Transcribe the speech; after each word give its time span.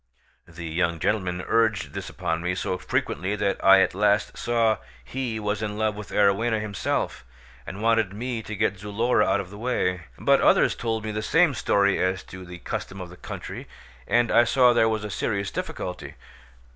The 0.47 0.65
young 0.65 0.97
gentleman 0.99 1.43
urged 1.47 1.93
this 1.93 2.09
upon 2.09 2.41
me 2.41 2.55
so 2.55 2.75
frequently 2.79 3.35
that 3.35 3.63
I 3.63 3.81
at 3.81 3.93
last 3.93 4.35
saw 4.35 4.77
he 5.05 5.39
was 5.39 5.61
in 5.61 5.77
love 5.77 5.93
with 5.95 6.09
Arowhena 6.09 6.59
himself, 6.59 7.23
and 7.67 7.83
wanted 7.83 8.11
me 8.11 8.41
to 8.41 8.55
get 8.55 8.79
Zulora 8.79 9.27
out 9.27 9.39
of 9.39 9.51
the 9.51 9.59
way; 9.59 10.05
but 10.17 10.41
others 10.41 10.73
told 10.73 11.03
me 11.05 11.11
the 11.11 11.21
same 11.21 11.53
story 11.53 11.99
as 11.99 12.23
to 12.23 12.43
the 12.43 12.57
custom 12.57 12.99
of 12.99 13.11
the 13.11 13.15
country, 13.15 13.67
and 14.07 14.31
I 14.31 14.43
saw 14.43 14.73
there 14.73 14.89
was 14.89 15.03
a 15.03 15.11
serious 15.11 15.51
difficulty. 15.51 16.15